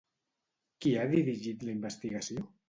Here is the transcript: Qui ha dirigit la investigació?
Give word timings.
Qui 0.85 0.93
ha 0.95 1.03
dirigit 1.11 1.67
la 1.69 1.75
investigació? 1.77 2.49